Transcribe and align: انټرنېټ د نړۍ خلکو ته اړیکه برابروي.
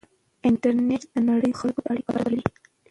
انټرنېټ 0.47 1.03
د 1.13 1.15
نړۍ 1.29 1.51
خلکو 1.59 1.81
ته 1.85 1.89
اړیکه 1.91 2.09
برابروي. 2.15 2.43